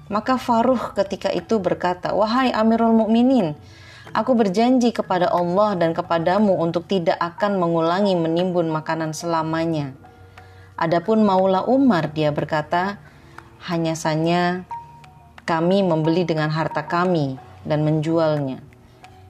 Maka 0.08 0.40
Faruh 0.40 0.96
ketika 0.96 1.28
itu 1.36 1.60
berkata, 1.60 2.16
"Wahai 2.16 2.56
Amirul 2.56 2.96
Mukminin, 2.96 3.60
aku 4.16 4.40
berjanji 4.40 4.96
kepada 4.96 5.28
Allah 5.28 5.76
dan 5.76 5.92
kepadamu 5.92 6.56
untuk 6.64 6.88
tidak 6.88 7.20
akan 7.20 7.60
mengulangi 7.60 8.16
menimbun 8.16 8.72
makanan 8.72 9.12
selamanya." 9.12 9.92
Adapun 10.80 11.28
Maula 11.28 11.68
Umar 11.68 12.16
dia 12.16 12.32
berkata, 12.32 13.04
"Hanya 13.68 14.00
saja 14.00 14.64
kami 15.44 15.84
membeli 15.84 16.24
dengan 16.24 16.56
harta 16.56 16.88
kami 16.88 17.36
dan 17.68 17.84
menjualnya." 17.84 18.64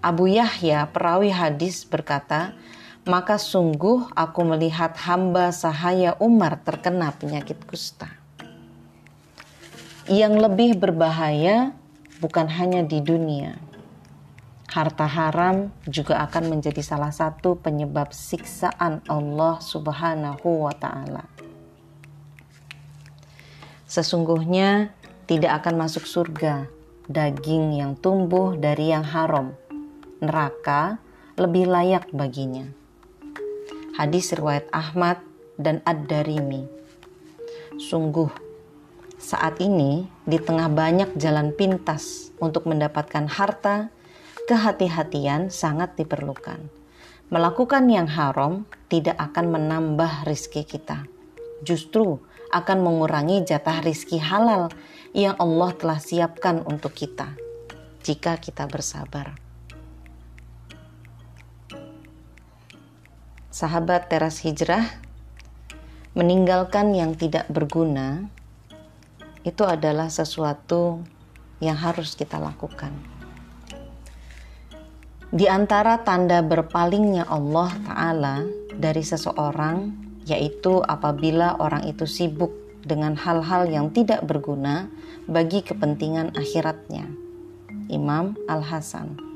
Abu 0.06 0.30
Yahya, 0.30 0.94
perawi 0.94 1.34
hadis 1.34 1.90
berkata, 1.90 2.54
"Maka 3.10 3.42
sungguh 3.42 4.14
aku 4.14 4.46
melihat 4.46 4.94
hamba 5.10 5.50
sahaya 5.50 6.14
Umar 6.22 6.62
terkena 6.62 7.18
penyakit 7.18 7.58
kusta." 7.66 8.27
Yang 10.08 10.40
lebih 10.40 10.80
berbahaya 10.80 11.76
bukan 12.24 12.48
hanya 12.48 12.80
di 12.80 13.04
dunia. 13.04 13.60
Harta 14.72 15.04
haram 15.04 15.72
juga 15.84 16.24
akan 16.24 16.48
menjadi 16.48 16.80
salah 16.80 17.12
satu 17.12 17.60
penyebab 17.60 18.16
siksaan 18.16 19.04
Allah 19.08 19.60
Subhanahu 19.60 20.68
wa 20.68 20.72
Ta'ala. 20.76 21.28
Sesungguhnya 23.88 24.92
tidak 25.28 25.64
akan 25.64 25.88
masuk 25.88 26.04
surga 26.08 26.68
daging 27.08 27.80
yang 27.80 27.96
tumbuh 28.00 28.56
dari 28.56 28.92
yang 28.92 29.04
haram. 29.04 29.56
Neraka 30.24 31.00
lebih 31.36 31.68
layak 31.68 32.12
baginya. 32.16 32.68
Hadis 34.00 34.32
riwayat 34.32 34.68
Ahmad 34.72 35.20
dan 35.60 35.84
Ad-Darimi. 35.84 36.68
Sungguh 37.82 38.47
saat 39.18 39.58
ini, 39.58 40.06
di 40.30 40.38
tengah 40.38 40.70
banyak 40.70 41.18
jalan 41.18 41.50
pintas 41.50 42.30
untuk 42.38 42.70
mendapatkan 42.70 43.26
harta, 43.26 43.90
kehati-hatian 44.46 45.50
sangat 45.50 45.98
diperlukan. 45.98 46.70
Melakukan 47.34 47.90
yang 47.90 48.08
haram 48.08 48.70
tidak 48.88 49.18
akan 49.18 49.58
menambah 49.58 50.24
rizki 50.30 50.64
kita, 50.64 51.10
justru 51.66 52.22
akan 52.54 52.78
mengurangi 52.80 53.44
jatah 53.44 53.84
rizki 53.84 54.22
halal 54.22 54.72
yang 55.12 55.36
Allah 55.42 55.74
telah 55.76 56.00
siapkan 56.00 56.64
untuk 56.64 56.96
kita 56.96 57.34
jika 58.06 58.40
kita 58.40 58.70
bersabar. 58.70 59.36
Sahabat 63.52 64.08
teras 64.08 64.46
hijrah, 64.46 64.86
meninggalkan 66.14 66.94
yang 66.94 67.18
tidak 67.18 67.50
berguna 67.50 68.30
itu 69.48 69.64
adalah 69.64 70.12
sesuatu 70.12 71.00
yang 71.64 71.80
harus 71.80 72.20
kita 72.20 72.36
lakukan. 72.36 72.92
Di 75.32 75.48
antara 75.48 76.04
tanda 76.04 76.44
berpalingnya 76.44 77.24
Allah 77.32 77.72
Ta'ala 77.88 78.36
dari 78.76 79.04
seseorang, 79.04 79.96
yaitu 80.28 80.84
apabila 80.84 81.56
orang 81.64 81.88
itu 81.88 82.04
sibuk 82.04 82.52
dengan 82.84 83.16
hal-hal 83.16 83.72
yang 83.72 83.96
tidak 83.96 84.28
berguna 84.28 84.92
bagi 85.32 85.64
kepentingan 85.64 86.36
akhiratnya. 86.36 87.08
Imam 87.88 88.36
Al-Hasan 88.52 89.28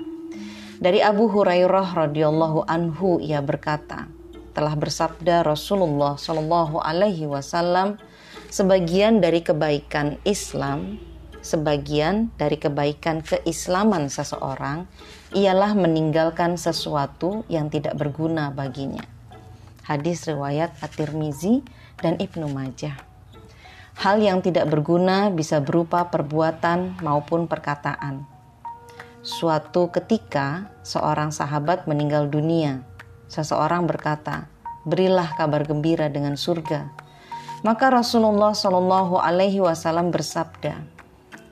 dari 0.81 0.97
Abu 0.97 1.29
Hurairah 1.29 1.93
radhiyallahu 1.93 2.65
anhu 2.65 3.21
ia 3.21 3.37
berkata, 3.37 4.09
telah 4.57 4.73
bersabda 4.73 5.45
Rasulullah 5.45 6.17
Shallallahu 6.17 6.81
alaihi 6.81 7.29
wasallam, 7.29 8.01
sebagian 8.51 9.23
dari 9.23 9.39
kebaikan 9.39 10.19
Islam, 10.27 10.99
sebagian 11.39 12.35
dari 12.35 12.59
kebaikan 12.59 13.23
keislaman 13.23 14.11
seseorang 14.11 14.91
ialah 15.31 15.71
meninggalkan 15.73 16.59
sesuatu 16.59 17.47
yang 17.47 17.71
tidak 17.71 17.95
berguna 17.95 18.51
baginya. 18.51 19.07
Hadis 19.87 20.27
riwayat 20.27 20.75
At-Tirmizi 20.83 21.63
dan 22.03 22.19
Ibnu 22.19 22.51
Majah. 22.51 22.99
Hal 23.95 24.19
yang 24.19 24.43
tidak 24.43 24.67
berguna 24.67 25.31
bisa 25.31 25.63
berupa 25.63 26.11
perbuatan 26.11 26.99
maupun 26.99 27.47
perkataan. 27.47 28.27
Suatu 29.21 29.93
ketika, 29.93 30.71
seorang 30.81 31.29
sahabat 31.29 31.85
meninggal 31.85 32.27
dunia. 32.27 32.81
Seseorang 33.29 33.85
berkata, 33.85 34.49
berilah 34.83 35.37
kabar 35.37 35.61
gembira 35.63 36.09
dengan 36.09 36.33
surga. 36.33 37.10
Maka 37.61 37.93
Rasulullah 37.93 38.57
Shallallahu 38.57 39.21
Alaihi 39.21 39.61
Wasallam 39.61 40.09
bersabda, 40.09 40.81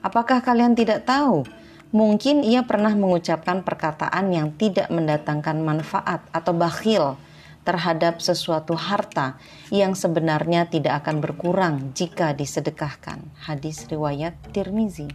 apakah 0.01 0.41
kalian 0.41 0.73
tidak 0.73 1.05
tahu? 1.05 1.45
Mungkin 1.93 2.41
ia 2.41 2.65
pernah 2.65 2.93
mengucapkan 2.97 3.61
perkataan 3.61 4.33
yang 4.33 4.49
tidak 4.57 4.89
mendatangkan 4.89 5.61
manfaat 5.61 6.25
atau 6.33 6.53
bakhil 6.53 7.13
terhadap 7.61 8.25
sesuatu 8.25 8.73
harta 8.73 9.37
yang 9.69 9.93
sebenarnya 9.93 10.65
tidak 10.65 11.05
akan 11.05 11.21
berkurang 11.21 11.93
jika 11.93 12.33
disedekahkan. 12.33 13.21
Hadis 13.45 13.85
riwayat 13.85 14.33
Tirmizi. 14.49 15.13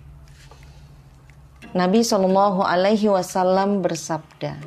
Nabi 1.75 2.07
Shallallahu 2.07 2.63
Alaihi 2.63 3.11
Wasallam 3.11 3.83
bersabda, 3.83 4.63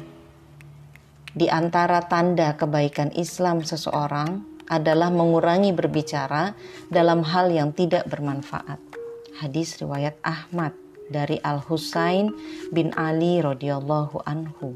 di 1.31 1.47
antara 1.47 2.03
tanda 2.03 2.51
kebaikan 2.59 3.15
Islam 3.15 3.63
seseorang 3.63 4.56
adalah 4.67 5.07
mengurangi 5.11 5.71
berbicara 5.71 6.55
dalam 6.91 7.23
hal 7.23 7.51
yang 7.51 7.71
tidak 7.71 8.07
bermanfaat. 8.07 8.79
Hadis 9.39 9.79
riwayat 9.79 10.19
Ahmad 10.23 10.75
dari 11.07 11.39
Al 11.43 11.63
Husain 11.63 12.31
bin 12.71 12.91
Ali 12.95 13.39
radhiyallahu 13.39 14.23
anhu. 14.27 14.75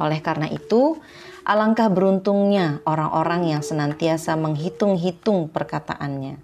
Oleh 0.00 0.20
karena 0.24 0.48
itu, 0.48 0.96
alangkah 1.44 1.92
beruntungnya 1.92 2.80
orang-orang 2.88 3.52
yang 3.52 3.62
senantiasa 3.62 4.32
menghitung-hitung 4.38 5.52
perkataannya. 5.52 6.40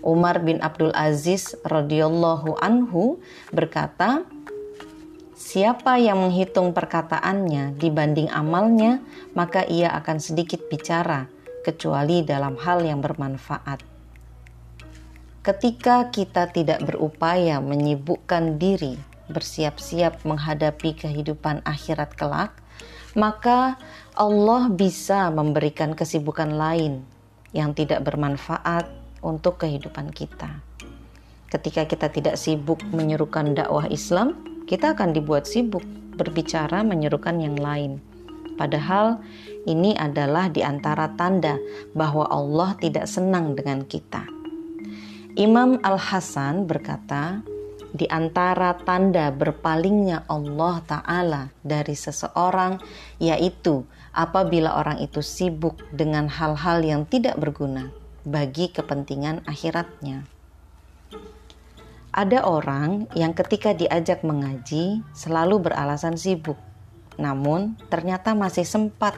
Umar 0.00 0.40
bin 0.40 0.64
Abdul 0.64 0.90
Aziz 0.96 1.54
radhiyallahu 1.62 2.56
anhu 2.58 3.20
berkata, 3.52 4.24
Siapa 5.40 5.96
yang 5.96 6.20
menghitung 6.20 6.76
perkataannya 6.76 7.72
dibanding 7.80 8.28
amalnya, 8.28 9.00
maka 9.32 9.64
ia 9.64 9.88
akan 9.96 10.20
sedikit 10.20 10.68
bicara, 10.68 11.32
kecuali 11.64 12.20
dalam 12.20 12.60
hal 12.60 12.84
yang 12.84 13.00
bermanfaat. 13.00 13.80
Ketika 15.40 16.12
kita 16.12 16.52
tidak 16.52 16.84
berupaya 16.84 17.56
menyibukkan 17.64 18.60
diri, 18.60 19.00
bersiap-siap 19.32 20.28
menghadapi 20.28 20.92
kehidupan 21.08 21.64
akhirat 21.64 22.12
kelak, 22.20 22.52
maka 23.16 23.80
Allah 24.12 24.68
bisa 24.68 25.32
memberikan 25.32 25.96
kesibukan 25.96 26.52
lain 26.52 27.00
yang 27.56 27.72
tidak 27.72 28.04
bermanfaat 28.04 28.92
untuk 29.24 29.64
kehidupan 29.64 30.12
kita. 30.12 30.60
Ketika 31.48 31.88
kita 31.88 32.12
tidak 32.12 32.36
sibuk 32.36 32.84
menyerukan 32.92 33.56
dakwah 33.56 33.88
Islam, 33.88 34.49
kita 34.70 34.94
akan 34.94 35.10
dibuat 35.10 35.50
sibuk 35.50 35.82
berbicara 36.14 36.86
menyerukan 36.86 37.42
yang 37.42 37.58
lain. 37.58 37.98
Padahal 38.54 39.18
ini 39.66 39.98
adalah 39.98 40.46
di 40.46 40.62
antara 40.62 41.10
tanda 41.18 41.58
bahwa 41.90 42.30
Allah 42.30 42.78
tidak 42.78 43.10
senang 43.10 43.58
dengan 43.58 43.82
kita. 43.82 44.22
Imam 45.34 45.82
Al-Hasan 45.82 46.70
berkata, 46.70 47.42
di 47.90 48.06
antara 48.06 48.78
tanda 48.78 49.34
berpalingnya 49.34 50.22
Allah 50.30 50.78
Ta'ala 50.86 51.42
dari 51.66 51.98
seseorang, 51.98 52.78
yaitu 53.18 53.82
apabila 54.14 54.78
orang 54.78 55.02
itu 55.02 55.18
sibuk 55.18 55.82
dengan 55.90 56.30
hal-hal 56.30 56.86
yang 56.86 57.02
tidak 57.10 57.34
berguna 57.42 57.90
bagi 58.22 58.70
kepentingan 58.70 59.42
akhiratnya. 59.50 60.39
Ada 62.10 62.42
orang 62.42 63.06
yang 63.14 63.30
ketika 63.38 63.70
diajak 63.70 64.26
mengaji 64.26 64.98
selalu 65.14 65.70
beralasan 65.70 66.18
sibuk, 66.18 66.58
namun 67.14 67.78
ternyata 67.86 68.34
masih 68.34 68.66
sempat 68.66 69.14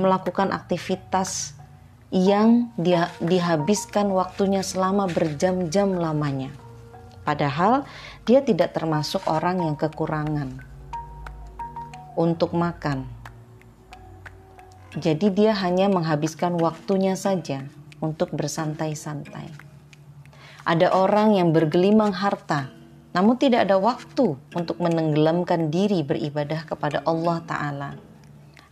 melakukan 0.00 0.56
aktivitas 0.56 1.52
yang 2.08 2.72
dia 2.80 3.12
dihabiskan 3.20 4.08
waktunya 4.08 4.64
selama 4.64 5.04
berjam-jam 5.04 5.92
lamanya. 5.92 6.48
Padahal 7.28 7.84
dia 8.24 8.40
tidak 8.40 8.72
termasuk 8.72 9.20
orang 9.28 9.60
yang 9.60 9.76
kekurangan 9.76 10.64
untuk 12.16 12.56
makan. 12.56 13.04
Jadi 14.96 15.32
dia 15.32 15.56
hanya 15.56 15.92
menghabiskan 15.92 16.56
waktunya 16.56 17.16
saja 17.16 17.64
untuk 18.00 18.32
bersantai-santai. 18.32 19.71
Ada 20.62 20.94
orang 20.94 21.34
yang 21.34 21.50
bergelimang 21.50 22.14
harta, 22.14 22.70
namun 23.10 23.34
tidak 23.34 23.66
ada 23.66 23.82
waktu 23.82 24.38
untuk 24.54 24.78
menenggelamkan 24.78 25.74
diri 25.74 26.06
beribadah 26.06 26.62
kepada 26.62 27.02
Allah 27.02 27.42
Ta'ala. 27.42 27.90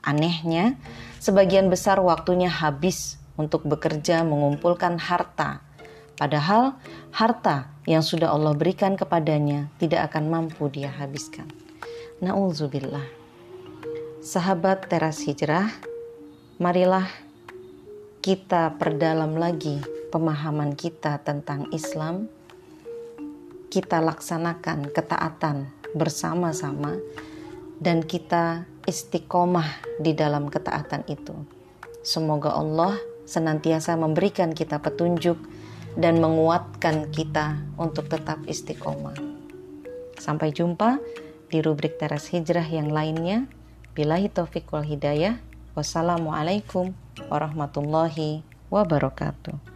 Anehnya, 0.06 0.78
sebagian 1.18 1.66
besar 1.66 1.98
waktunya 1.98 2.46
habis 2.46 3.18
untuk 3.34 3.66
bekerja 3.66 4.22
mengumpulkan 4.22 5.02
harta, 5.02 5.66
padahal 6.14 6.78
harta 7.10 7.74
yang 7.90 8.06
sudah 8.06 8.30
Allah 8.30 8.54
berikan 8.54 8.94
kepadanya 8.94 9.66
tidak 9.82 10.14
akan 10.14 10.30
mampu 10.30 10.70
dia 10.70 10.94
habiskan. 10.94 11.50
Nauzubillah. 12.22 13.04
Sahabat 14.22 14.86
teras 14.86 15.26
hijrah, 15.26 15.74
marilah 16.60 17.08
kita 18.22 18.78
perdalam 18.78 19.34
lagi 19.34 19.99
pemahaman 20.10 20.74
kita 20.74 21.22
tentang 21.22 21.70
Islam, 21.70 22.26
kita 23.70 24.02
laksanakan 24.02 24.90
ketaatan 24.90 25.70
bersama-sama, 25.94 26.98
dan 27.80 28.04
kita 28.04 28.68
istiqomah 28.84 29.66
di 30.02 30.12
dalam 30.12 30.52
ketaatan 30.52 31.06
itu. 31.08 31.32
Semoga 32.04 32.52
Allah 32.52 32.98
senantiasa 33.24 33.94
memberikan 33.94 34.52
kita 34.52 34.82
petunjuk 34.82 35.38
dan 35.94 36.18
menguatkan 36.18 37.08
kita 37.14 37.62
untuk 37.78 38.10
tetap 38.10 38.42
istiqomah. 38.46 39.16
Sampai 40.20 40.52
jumpa 40.52 41.00
di 41.48 41.62
rubrik 41.64 41.96
teras 41.96 42.28
hijrah 42.30 42.66
yang 42.66 42.92
lainnya. 42.92 43.48
Bilahi 43.96 44.30
taufik 44.30 44.70
wal 44.70 44.86
hidayah. 44.86 45.40
Wassalamualaikum 45.74 46.92
warahmatullahi 47.30 48.42
wabarakatuh. 48.68 49.69